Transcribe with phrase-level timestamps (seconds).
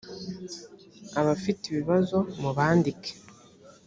[1.19, 3.11] abafite ibibazo mubandike.